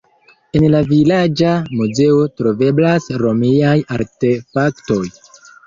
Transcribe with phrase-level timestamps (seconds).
[0.59, 1.51] En la vilaĝa
[1.81, 5.01] muzeo troveblas romiaj artefaktoj.